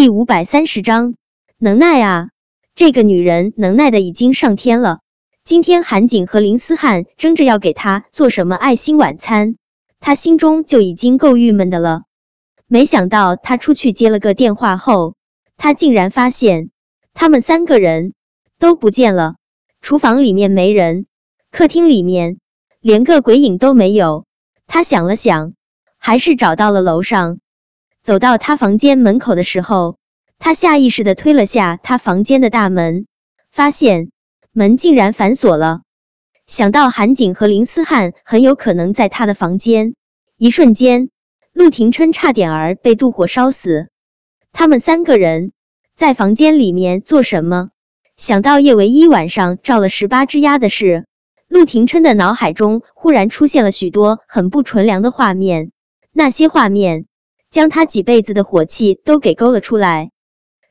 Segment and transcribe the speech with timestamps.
[0.00, 1.14] 第五百三十章，
[1.58, 2.30] 能耐啊！
[2.74, 5.00] 这个女人能耐的已经上天了。
[5.44, 9.56] 今天韩景和林思汉争着要给她做什么爱心晚餐，
[9.98, 12.04] 她心中就已经够郁闷的了。
[12.66, 15.16] 没想到她出去接了个电话后，
[15.58, 16.70] 她竟然发现
[17.12, 18.14] 他们三个人
[18.58, 19.34] 都不见了。
[19.82, 21.04] 厨房里面没人，
[21.50, 22.38] 客厅里面
[22.80, 24.24] 连个鬼影都没有。
[24.66, 25.52] 她想了想，
[25.98, 27.38] 还是找到了楼上。
[28.02, 29.98] 走到他房间门口的时候，
[30.38, 33.06] 他下意识的推了下他房间的大门，
[33.50, 34.10] 发现
[34.52, 35.82] 门竟然反锁了。
[36.46, 39.94] 想到韩景和林思翰很有可能在他的房间，
[40.38, 41.10] 一瞬间，
[41.52, 43.88] 陆廷琛差点儿被妒火烧死。
[44.50, 45.52] 他们三个人
[45.94, 47.68] 在房间里面做什么？
[48.16, 51.06] 想到叶唯一晚上照了十八只鸭的事，
[51.48, 55.70] 陆廷琛的脑海中忽然出现了许多很不纯良的画面，
[56.12, 57.04] 那些画面。
[57.50, 60.12] 将他几辈子的火气都给勾了出来，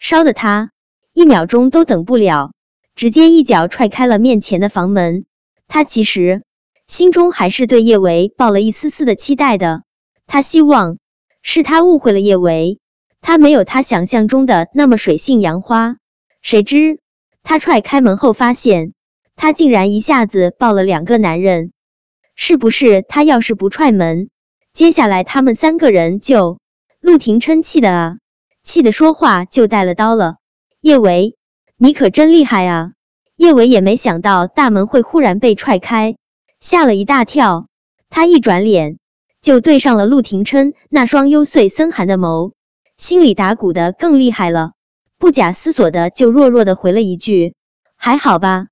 [0.00, 0.72] 烧的他
[1.12, 2.52] 一秒钟都等不了，
[2.96, 5.24] 直接一脚踹开了面前的房门。
[5.68, 6.42] 他其实
[6.88, 9.84] 心中还是对叶维抱了一丝丝的期待的，
[10.26, 10.98] 他希望
[11.42, 12.80] 是他误会了叶维，
[13.20, 15.96] 他没有他想象中的那么水性杨花。
[16.42, 16.98] 谁知
[17.44, 18.94] 他踹开门后，发现
[19.36, 21.70] 他竟然一下子抱了两个男人，
[22.34, 24.28] 是不是他要是不踹门，
[24.72, 26.58] 接下来他们三个人就……
[27.04, 28.16] 陆廷琛气的啊，
[28.62, 30.36] 气的说话就带了刀了。
[30.80, 31.36] 叶维，
[31.76, 32.92] 你可真厉害啊！
[33.36, 36.16] 叶维也没想到大门会忽然被踹开，
[36.60, 37.66] 吓了一大跳。
[38.08, 38.96] 他一转脸
[39.42, 42.52] 就对上了陆廷琛那双幽邃森寒的眸，
[42.96, 44.72] 心里打鼓的更厉害了，
[45.18, 47.54] 不假思索的就弱弱的回了一句
[47.96, 48.68] ：“还好吧，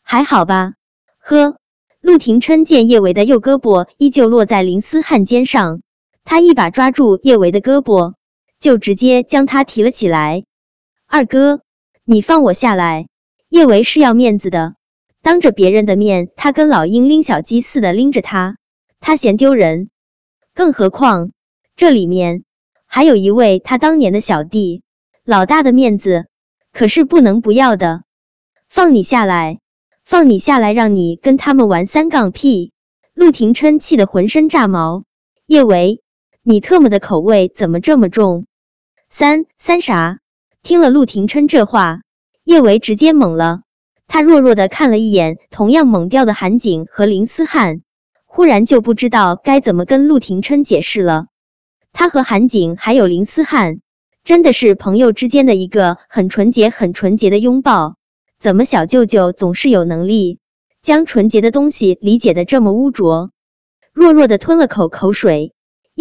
[0.00, 0.74] 还好吧。”
[1.18, 1.56] 呵，
[2.00, 5.80] 陆廷琛见叶维的右胳膊依旧落在林思汉肩上。
[6.24, 8.14] 他一把抓住叶维的胳膊，
[8.58, 10.44] 就直接将他提了起来。
[11.06, 11.60] 二哥，
[12.04, 13.08] 你放我下来！
[13.48, 14.74] 叶维是要面子的，
[15.22, 18.56] 当着别人的面，他跟老鹰拎小鸡似的拎着他，
[19.00, 19.90] 他嫌丢人。
[20.54, 21.32] 更何况
[21.76, 22.44] 这里面
[22.86, 24.82] 还有一位他当年的小弟，
[25.24, 26.26] 老大的面子
[26.72, 28.02] 可是不能不要的。
[28.68, 29.60] 放你下来，
[30.04, 32.72] 放你下来，让你跟他们玩三杠屁！
[33.12, 35.04] 陆廷琛气得浑身炸毛。
[35.46, 36.02] 叶维。
[36.46, 38.44] 你特么的口味怎么这么重？
[39.08, 40.18] 三三啥？
[40.62, 42.02] 听了陆廷琛这话，
[42.44, 43.62] 叶维直接懵了。
[44.06, 47.80] 他弱弱的看了一眼同样懵掉的韩景和林思汉，
[48.26, 51.28] 忽然就不知道该怎么跟陆廷琛解释了。
[51.94, 53.80] 他和韩景还有林思汉，
[54.22, 57.96] 真的是朋友之间的一个很纯洁、很纯洁的拥抱。
[58.38, 60.40] 怎么小舅舅总是有能力
[60.82, 63.30] 将纯洁的东西理解的这么污浊？
[63.94, 65.53] 弱弱的吞了口口水。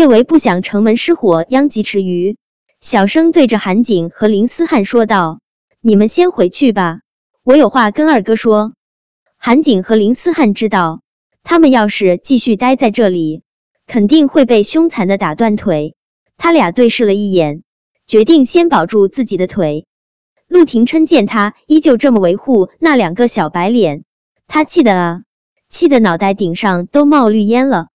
[0.00, 2.38] 叶维不想城门失火殃及池鱼，
[2.80, 5.40] 小声对着韩景和林思翰说道
[5.82, 7.00] ：“你们先回去吧，
[7.44, 8.72] 我有话跟二哥说。”
[9.36, 11.02] 韩景和林思汉知道，
[11.42, 13.42] 他们要是继续待在这里，
[13.86, 15.96] 肯定会被凶残的打断腿。
[16.38, 17.62] 他俩对视了一眼，
[18.06, 19.84] 决定先保住自己的腿。
[20.48, 24.04] 陆廷琛见他依旧这么维护那两个小白脸，
[24.46, 25.22] 他气的啊，
[25.68, 27.88] 气的脑袋顶上都冒绿烟了。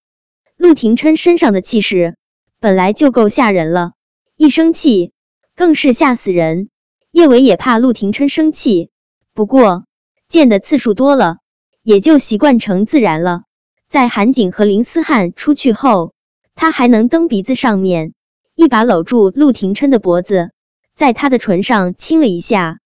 [0.66, 2.18] 陆廷琛身上的气势
[2.60, 3.92] 本来就够吓人了，
[4.36, 5.12] 一生气
[5.56, 6.70] 更是吓死人。
[7.12, 8.90] 叶伟也怕陆廷琛生气，
[9.36, 9.86] 不过
[10.28, 11.38] 见的次数多了，
[11.84, 13.44] 也就习惯成自然了。
[13.88, 16.16] 在韩景和林思翰出去后，
[16.56, 18.16] 他还能蹬鼻子上面，
[18.56, 20.50] 一把搂住陆廷琛的脖子，
[20.96, 22.80] 在他的唇上亲了一下。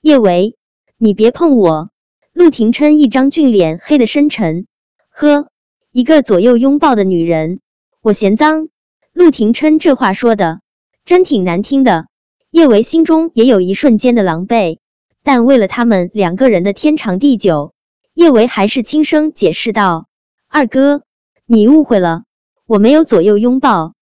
[0.00, 0.56] 叶维，
[0.96, 1.90] 你别碰我！
[2.32, 4.68] 陆廷琛一张俊脸黑的深沉，
[5.10, 5.48] 呵。
[5.96, 7.60] 一个左右拥抱的女人，
[8.02, 8.68] 我嫌脏。
[9.14, 10.60] 陆廷琛这话说的
[11.06, 12.06] 真挺难听的。
[12.50, 14.76] 叶维心中也有一瞬间的狼狈，
[15.22, 17.72] 但为了他们两个人的天长地久，
[18.12, 20.06] 叶维还是轻声解释道
[20.48, 21.02] ：“二哥，
[21.46, 22.24] 你误会了，
[22.66, 23.94] 我没有左右拥抱。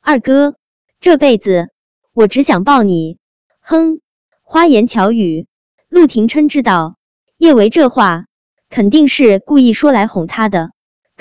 [0.00, 0.54] 二哥，
[1.00, 1.70] 这辈子
[2.12, 3.18] 我只想抱你。”
[3.58, 3.98] 哼，
[4.42, 5.48] 花言巧语。
[5.88, 6.94] 陆廷琛知道
[7.36, 8.26] 叶维这话
[8.70, 10.70] 肯定是故意说来哄他的。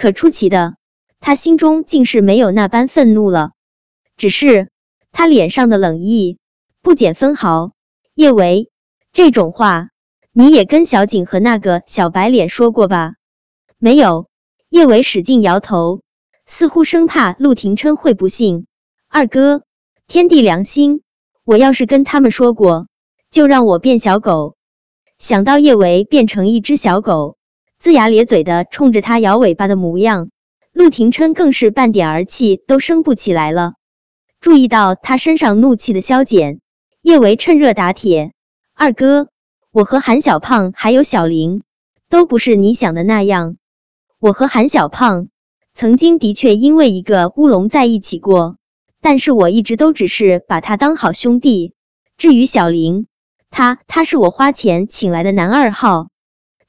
[0.01, 0.77] 可出奇的，
[1.19, 3.51] 他心中竟是没有那般愤怒了，
[4.18, 4.71] 只是
[5.12, 6.39] 他脸上的冷意
[6.81, 7.74] 不减分毫。
[8.15, 8.71] 叶维，
[9.13, 9.89] 这种话
[10.31, 13.13] 你也跟小景和那个小白脸说过吧？
[13.77, 14.27] 没有。
[14.69, 16.01] 叶维使劲摇头，
[16.47, 18.65] 似乎生怕陆廷琛会不信。
[19.07, 19.62] 二哥，
[20.07, 21.04] 天地良心，
[21.44, 22.88] 我要是跟他们说过，
[23.30, 24.56] 就让我变小狗。
[25.19, 27.38] 想到叶维变成一只小狗。
[27.81, 30.30] 龇牙咧嘴的冲着他摇尾巴的模样，
[30.72, 33.74] 陆廷琛更是半点儿气都生不起来了。
[34.39, 36.60] 注意到他身上怒气的消减，
[37.01, 38.33] 叶维趁热打铁
[38.78, 39.30] ：“二哥，
[39.72, 41.63] 我和韩小胖还有小玲
[42.07, 43.56] 都不是你想的那样。
[44.19, 45.30] 我和韩小胖
[45.74, 48.57] 曾经的确因为一个乌龙在一起过，
[49.01, 51.74] 但是我一直都只是把他当好兄弟。
[52.16, 53.07] 至于小玲，
[53.50, 56.10] 他他是我花钱请来的男二号。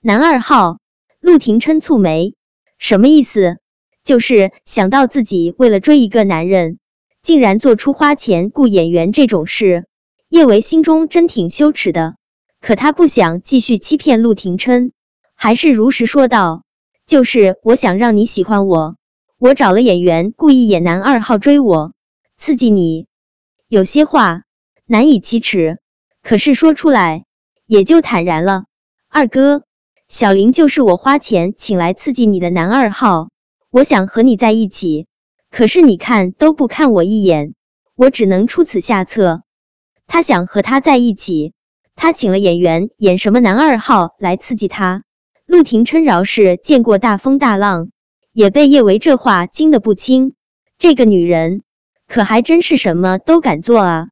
[0.00, 0.78] 男二号？”
[1.22, 2.34] 陆廷琛蹙眉
[2.78, 3.58] ：“什么意思？
[4.02, 6.80] 就是想到自己为了追一个男人，
[7.22, 9.86] 竟然做出花钱雇演员这种事。”
[10.28, 12.16] 叶维心中真挺羞耻的，
[12.60, 14.90] 可他不想继续欺骗陆廷琛，
[15.36, 16.64] 还是如实说道
[17.06, 18.96] ：“就是我想让你喜欢我，
[19.38, 21.92] 我找了演员，故意演男二号追我，
[22.36, 23.06] 刺激你。
[23.68, 24.42] 有些话
[24.86, 25.78] 难以启齿，
[26.20, 27.26] 可是说出来
[27.64, 28.64] 也就坦然了。
[29.08, 29.62] 二哥，
[30.12, 33.30] 小林就是我花钱请来刺激你的男二号，
[33.70, 35.06] 我想和你在一起，
[35.50, 37.54] 可是你看都不看我一眼，
[37.96, 39.42] 我只能出此下策。”
[40.06, 41.54] 他想和他在一起，
[41.94, 45.02] 他请了演员演什么男二号来刺激他。
[45.46, 47.88] 陆廷琛饶是见过大风大浪，
[48.34, 50.34] 也被叶维这话惊得不轻。
[50.76, 51.62] 这个女人
[52.06, 54.08] 可还真是什么都敢做啊！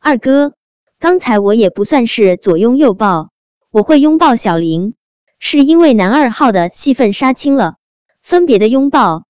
[0.00, 0.54] 二哥，
[0.98, 3.30] 刚才我也不算是左拥右抱，
[3.70, 4.94] 我会拥抱小玲，
[5.38, 7.76] 是因为男二号的戏份杀青了，
[8.22, 9.24] 分别的拥抱。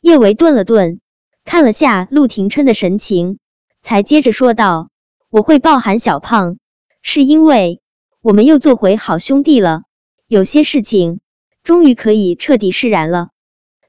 [0.00, 1.00] 叶维顿了顿，
[1.44, 3.38] 看了下陆廷琛的神情，
[3.82, 4.88] 才接着说道。
[5.30, 6.58] 我会抱韩小胖，
[7.00, 7.80] 是因为
[8.20, 9.84] 我们又做回好兄弟了。
[10.26, 11.20] 有些事情
[11.62, 13.30] 终于可以彻底释然了。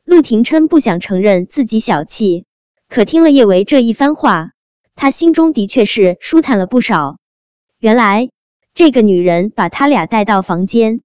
[0.06, 2.46] 陆廷琛不想承认自己小气，
[2.88, 4.52] 可听了叶维这一番话，
[4.96, 7.18] 他心中的确是舒坦了不少。
[7.78, 8.30] 原来
[8.74, 11.02] 这个女人把他俩带到房间，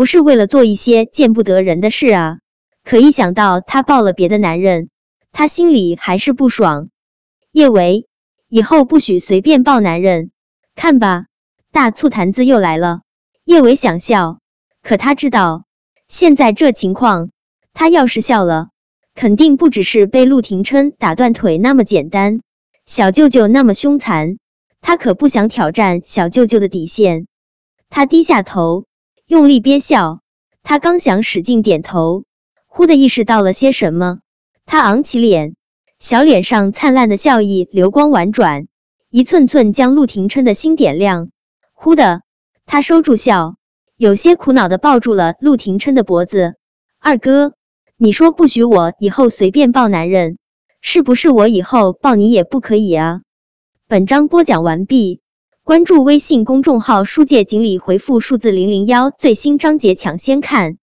[0.00, 2.38] 不是为了做一些见不得人的事啊。
[2.84, 4.88] 可一想到他抱了别的男人，
[5.30, 6.88] 他心里还是不爽。
[7.52, 8.06] 叶维。
[8.48, 10.30] 以后不许随便抱男人，
[10.74, 11.26] 看吧，
[11.70, 13.02] 大醋坛子又来了。
[13.44, 14.38] 叶伟想笑，
[14.82, 15.64] 可他知道
[16.08, 17.28] 现在这情况，
[17.74, 18.70] 他要是笑了，
[19.14, 22.40] 肯定不只是被陆廷琛打断腿那么简单。
[22.86, 24.38] 小舅舅那么凶残，
[24.80, 27.26] 他可不想挑战小舅舅的底线。
[27.90, 28.86] 他低下头，
[29.30, 30.22] 用力憋笑。
[30.64, 32.24] 他刚想使劲点头，
[32.66, 34.18] 忽的意识到了些什么，
[34.66, 35.54] 他昂起脸。
[36.00, 38.66] 小脸上灿烂的笑意，流光婉转，
[39.08, 41.30] 一寸寸将陆廷琛的心点亮。
[41.72, 42.22] 忽的，
[42.66, 43.54] 他收住笑，
[43.96, 46.56] 有些苦恼的抱住了陆廷琛的脖子。
[46.98, 47.52] 二哥，
[47.96, 50.38] 你说不许我以后随便抱男人，
[50.80, 53.20] 是不是我以后抱你也不可以啊？
[53.86, 55.19] 本章播讲完毕，
[55.70, 60.79] 关注微信公众号“书界锦鲤”，回复数字零零幺，最新章节抢先看。